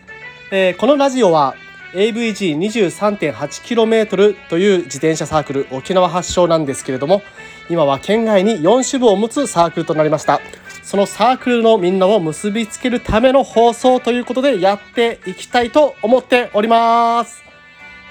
[0.52, 1.56] えー、このラジオは
[1.94, 7.22] AVG23.8km という自転車サークル沖縄発祥なんですけれども
[7.70, 10.42] 今は県外に4支部を持つサークルとなりました。
[10.84, 17.49] そのサークルのみんなを結びつけるための放送ということでやっていきたいと思っております。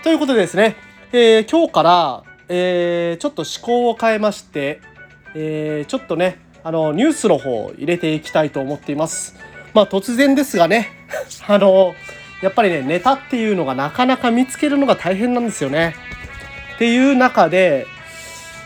[0.02, 0.76] ということでですね、
[1.12, 4.80] えー、今日から、えー、ちょっと思考を変えまして
[5.34, 9.36] えー、ちょっとねあのニュースの方を入れていきたいと思っています。
[9.74, 10.88] まあ突然ですがね
[11.46, 11.94] あの
[12.42, 15.94] やっぱりねネタっていうのがなかなか見つけるのが大変なんですよね。
[16.74, 17.86] っていう中で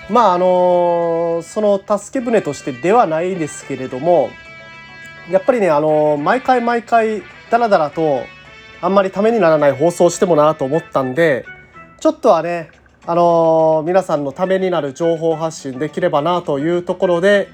[0.09, 4.30] まああのその助け舟としてではないですけれども
[5.30, 8.24] やっぱりねあの毎回毎回ダラダラと
[8.82, 11.46] あんまりためにならない放送してもなと思ったんで
[12.00, 12.70] ちょっとはね
[13.06, 17.48] あのー、皆さんのためになる情報発信できればなというところで、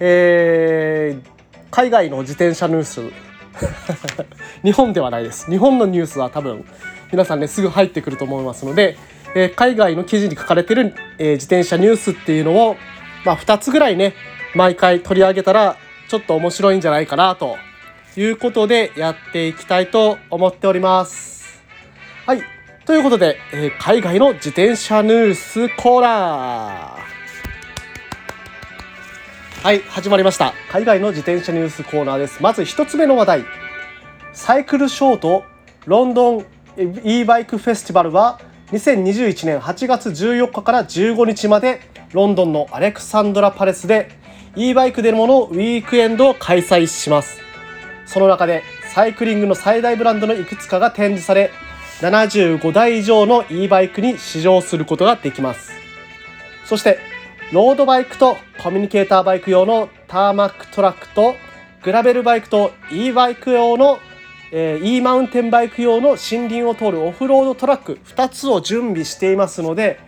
[0.00, 1.30] えー、
[1.70, 3.02] 海外の自転車ニュース。
[4.64, 5.50] 日本ではないです。
[5.50, 6.64] 日本のニュースは多分
[7.10, 8.96] 皆さんねすぐ入ってくると思いますので、
[9.34, 12.76] えー、海外の記事に書かれてる、え、自転車ニュースっていうのを、
[13.26, 14.14] まあ、2つぐらいね
[14.54, 15.76] 毎回取り上げたら
[16.08, 17.56] ちょっと面白いんじゃないかなと
[18.16, 21.62] いうことでやっていきたいと思っております。
[22.26, 22.42] はい。
[22.84, 29.64] ということで、えー、海外の自転車ニュースコーナー。
[29.64, 29.80] はい。
[29.80, 30.54] 始まりました。
[30.70, 32.42] 海外の自転車ニュースコーナーです。
[32.42, 33.44] まず1つ目の話題。
[34.32, 35.44] サイクルショート
[35.86, 36.46] ロンドン
[37.04, 38.38] e バイクフェスティバルは
[38.70, 41.80] 2021年8月14日から15日まで
[42.12, 44.10] ロンドンのアレクサンドラパレスで
[44.56, 47.45] e バイクでのものウィークエンドを開催します。
[48.06, 48.62] その中で
[48.94, 51.50] サイクリングの最大ブランドのいくつかが展示され
[52.00, 55.72] 75台以上の e バイクに試乗することができます。
[56.64, 56.98] そして
[57.52, 61.36] ロードバイクとコミュニケーターバイク用のターマックトラックと
[61.82, 64.00] グラベルバイクと e バイク用の、
[64.50, 70.00] え、e マウンテンバイク用の森林を通るオフロードトラック2つを準備していますので、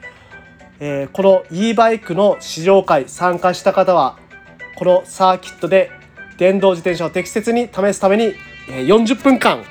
[0.80, 4.18] え、この e バイクの試乗会参加した方は
[4.74, 5.92] このサーキットで
[6.38, 8.34] 電動自転車を適切に試すために
[8.68, 9.64] 40分間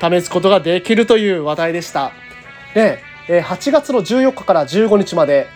[0.00, 2.12] 試すことができるという話題でした。
[2.74, 5.48] で、8月の14日から15日まで、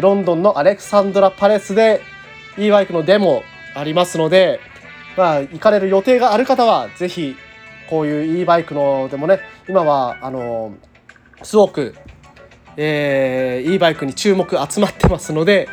[0.00, 2.00] ロンドンのアレクサンドラ・パレスで
[2.56, 3.42] e バイクのデモ
[3.74, 4.60] ありますので、
[5.16, 7.36] まあ、行かれる予定がある方は、ぜひ、
[7.88, 10.74] こういう e バイクのでもね、今は、あの、
[11.42, 11.94] すごく、
[12.76, 15.68] えー、e バイクに注目集まってますので、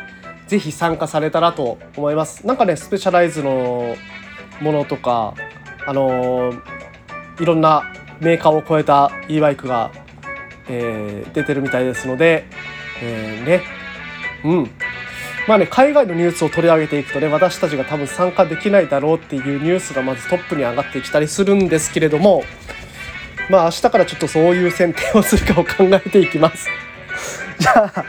[0.46, 2.46] ぜひ参加されたらと思います。
[2.46, 3.96] なんかね、スペシャライズの
[4.60, 5.34] ものとか、
[5.86, 6.52] あの
[7.40, 9.90] いろんなメーカーを超えた e バイクが、
[10.68, 12.44] えー、出てるみたいですので、
[13.02, 13.62] えー、ね
[14.44, 14.70] うん
[15.48, 22.44] まあね海外のニュースを取り上げていくとね私たちが多分参加できないだろうっていうニュースがまずトップに上がってきたりするんですけれども
[23.48, 26.68] まあ明日からちょっとそういう選定をするかを考えていきます。
[27.58, 28.04] じゃあ、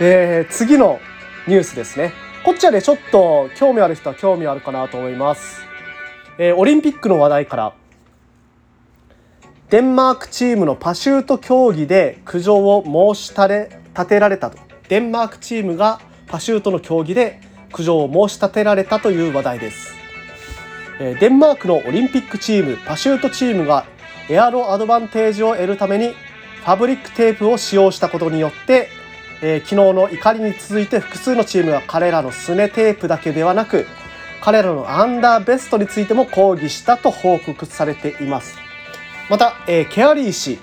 [0.00, 1.00] えー、次の
[1.46, 2.12] ニュースですね。
[2.44, 5.65] こっちはねちょっと興味ある人は興味あるかなと思います。
[6.38, 7.72] えー、オリンピックの話題から。
[9.70, 14.58] デンマークチームのパシュート競技で苦情を申し立てられたと。
[14.88, 17.40] デンマークチームがパシュートの競技で
[17.72, 19.94] 苦情を申し立てられたという話題です。
[20.98, 23.84] デンマークのオリンピックチームパシュートチームが
[24.30, 28.88] エアロアドバンテージを得るためにファブリックテープを使用したことによって、
[29.42, 33.86] えー、昨日の怒りに続いて複数のチームが彼らのすねテープだけではなく
[34.40, 38.56] 彼らのアンダーベストについても抗議したと報告されています。
[39.28, 40.58] また、えー、ケアリー氏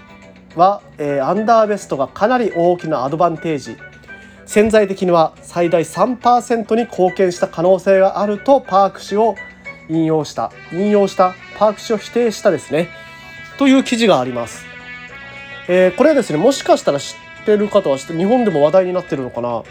[0.56, 3.78] は、えー、アンダーベストがかなり大きなアドバンテージ。
[4.46, 9.36] 潜在的には最大3%に貢献した可能性があるとパーク氏を
[9.90, 12.90] 引用した引用したパーク氏を否定したですね。
[13.58, 14.66] という記事があります、
[15.68, 19.64] えー、これはですねもしかしたら知ってる方は日本でも話題になってるのかな、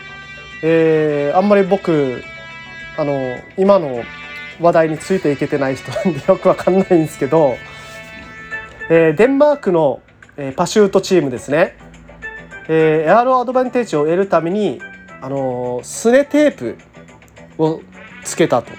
[0.62, 2.22] えー、あんまり僕
[2.96, 4.02] あの今の
[4.60, 7.56] 話題についていけてない人なんで よくわかんないんですけど
[8.88, 10.02] えー、デンマークの、
[10.36, 11.76] えー、パシュートチームですね、
[12.68, 14.80] えー、エアロアドバンテージを得るために、
[15.20, 16.76] あのー、スネテープ
[17.58, 17.80] を
[18.24, 18.70] つけたと。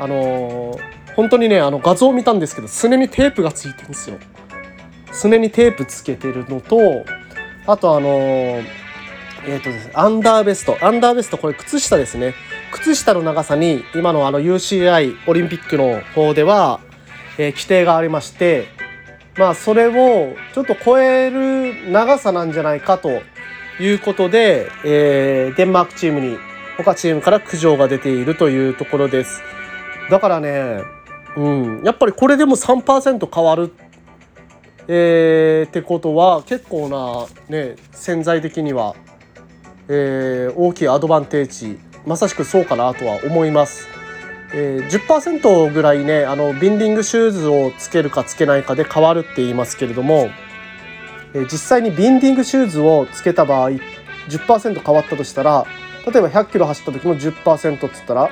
[0.00, 4.18] あのー、本当にねあの画像を見たんですけどすねにテープがついてるんですよ。
[5.12, 6.78] すねにテープつけてるのと
[7.66, 8.64] あとあのー、
[9.46, 12.34] えっ、ー、とですねアンダーベストアンダーベストこれ靴下ですね
[12.72, 16.80] 靴下の長さに今のあの UCI オリンピックの方では、
[17.38, 18.66] えー、規定がありまして
[19.36, 23.22] まあそれをちょっと超える長さなんじゃないかと
[23.80, 26.36] いうことで、えー、デンマークチームに
[26.76, 29.42] 他チームから苦情が出ているというところです。
[30.10, 30.82] だからね、
[31.36, 33.72] うん、やっぱりこれでも3%変わる、
[34.88, 38.96] えー、ってことは結構な、ね、潜在的には、
[39.88, 43.88] えー、大きいアドバンテージまさしくそうかなとは思います。
[44.52, 50.30] えー、10%ぐらいねあのビンディングシューズをつけるかつけないかで変わるって言いますけれども、
[51.34, 53.72] えー、実際にビンディングシューズをつけた場合
[54.28, 55.66] 10%変わったとしたら
[56.06, 58.30] 例えば100キロ走った時の10%っつったら、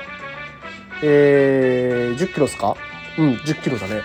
[1.03, 2.75] えー、10キロですか？
[3.19, 4.01] うん10キロだね。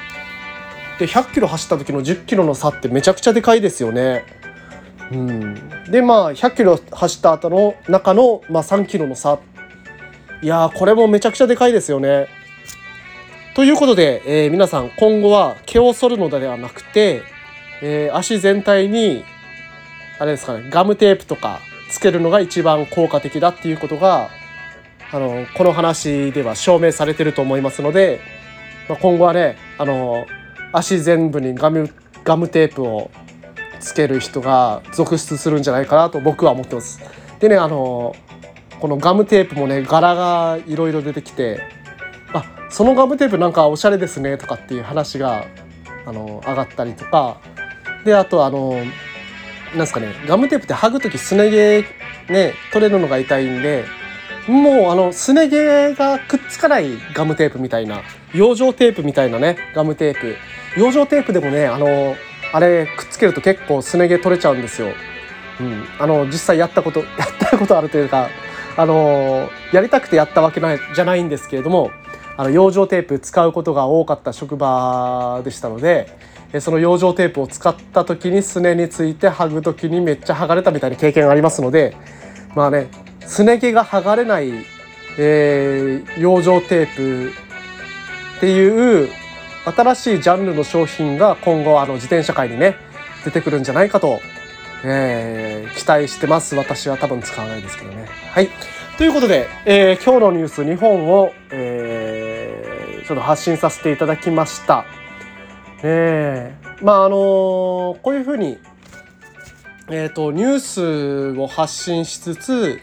[0.99, 4.42] で100キロ走った時の10キロの差ってめちゃくちゃでかいですよね。
[5.13, 9.39] うん、でまあ100キロ走った後の中の、まあ、3キロの差
[10.41, 12.29] いやこれもめちゃくちゃでかいですよね。
[13.55, 17.23] ということで、えー、皆さん今後は毛を剃るのではなくて、
[17.83, 19.25] えー、足全体に
[20.19, 21.61] あれですかねガムテープとか
[21.91, 24.31] つけるのが一番効果的だっていうことが
[25.13, 28.21] あのこの話では証明されてると思いますので、
[28.89, 30.25] まあ、今後はねあの
[30.73, 31.91] 足全部にガム
[32.25, 33.11] ガムテープを
[33.83, 37.01] つける人が続出するんじゃないかなと僕は思ってます。
[37.41, 38.15] でねあの
[38.81, 41.61] このガムテープもね柄がいろいろ出てきて
[42.33, 45.45] あそのガムテープなんかおしゃれですねとかっていう話が
[46.07, 47.41] あの上がったりとか
[48.05, 48.77] であとあの
[49.77, 53.85] なんすかねガムテープって剥ぐ時すね毛ね取れるのが痛いんで
[54.49, 58.03] もうあのすね毛がくっつかないガムテープみたいな
[58.35, 60.37] 養生テープみたいなねガムテープ
[60.77, 62.17] 養生テープでもねあの
[62.53, 64.89] あれくっつけると結構すね毛取れちゃうんですよ。
[65.61, 67.09] うん、あの実際やったこと やっ
[67.39, 68.29] たことあるというか
[68.77, 71.91] あのやりたくてやったわけないじゃないんですけれども
[72.37, 76.09] あの養生テープ使うことが多かった職場でしたので
[76.61, 81.97] その養生テープを使った時にすねについて剥ぐ時にめっちゃ剥がれたみたいな経験がありますので
[82.55, 82.89] まあね
[83.21, 84.51] すね毛が剥がれない、
[85.19, 87.33] えー、養生テープ
[88.39, 89.22] っていう
[89.65, 92.77] 新しいジャンルの商品が今後あの自転車界にね
[93.25, 94.21] 出てくるんじゃないかと
[94.85, 96.57] えー、期待してます。
[96.57, 98.09] 私は多分使わないですけどね。
[98.33, 98.49] はい。
[98.99, 104.85] ということで、えー、今日のニュース2本を、えー、ちょっと発信させていただきました。
[105.85, 108.59] えー、まああの、こういうふうに
[109.89, 112.81] えーと、ニュースを発信しつつ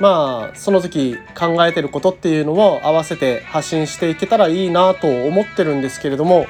[0.00, 6.46] まあその時考えてることっていうのを合わせて発信していけたらいいなと思ってるんですけれども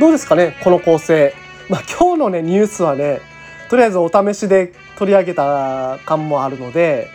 [0.00, 1.34] どうですかねこの構成。
[1.68, 3.20] まあ今日のねニュースはね
[3.68, 7.08] とりあえずお試しで取り上げた感もあるので、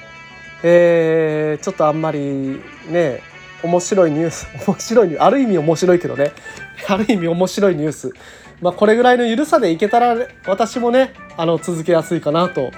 [0.63, 3.21] えー、ちょっとあんまりね
[3.63, 6.31] 面白いニュース 面白いある意味面白いけどね
[6.87, 8.13] ある意味面白いニュース
[8.61, 10.15] まあこれぐらいの緩さでいけたら
[10.45, 12.71] 私もねあの続けやすいかなと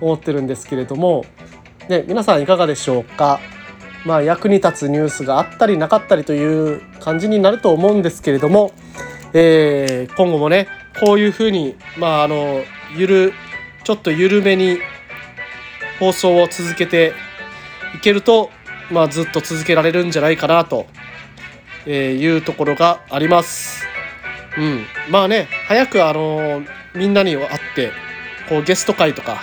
[0.00, 1.24] 思ってるんですけれども、
[1.88, 3.40] ね、皆さんいかがでしょうか？
[4.04, 8.72] まあ役に立つニュースがあったりなかったりという感じになると思うんですけれども、
[9.32, 10.68] えー、今後もね
[11.00, 12.62] こういうふうにまああの
[12.96, 13.32] ゆる
[13.84, 14.78] ちょっと緩めに
[15.98, 17.14] 放送を続けて
[17.96, 18.50] いけると、
[18.90, 20.86] まあ、ずっと続けられるんじゃないかなと
[21.86, 23.86] えいうところがあります。
[24.58, 26.62] うん、まあね早くあの
[26.94, 27.92] みんなに会って
[28.48, 29.40] こうゲスト会とか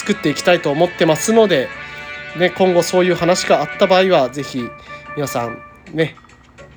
[0.00, 1.68] 作っていきたいと思ってますので、
[2.38, 4.68] ね、今後そういう話があった場合は是非
[5.16, 6.16] 皆さんね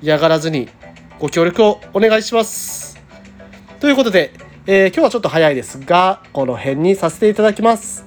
[0.02, 0.68] 嫌がらずに
[1.18, 2.98] ご協力をお願いします。
[3.80, 4.32] ということで
[4.66, 8.06] えー、今日はちょっと早いですが、この辺にさせていただきます。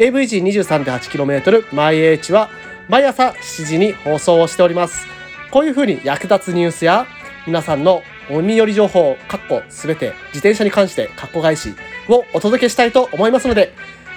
[0.00, 2.50] AVG23.8km 毎 H は
[2.88, 5.06] 毎朝7時に放送をしております。
[5.52, 7.06] こういう風に役立つニュースや
[7.46, 8.02] 皆さんの
[8.32, 11.72] お身寄り情報、かっこすべて自転車に関してかっこ返し
[12.08, 13.72] をお届けしたいと思いますので、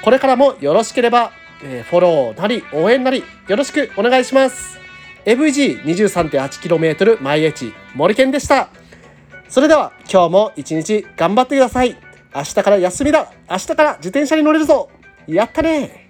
[0.05, 1.31] これからもよろしければ、
[1.63, 4.77] えー、フォローなり応援なりよろしくお願いします。
[5.25, 8.69] AVG23.8km 毎日森健でした。
[9.49, 11.97] それでは今日も一日頑張ってください。
[12.35, 13.33] 明日から休みだ。
[13.49, 14.91] 明日から自転車に乗れるぞ。
[15.25, 16.04] やったね